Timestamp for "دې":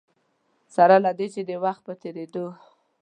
1.17-1.27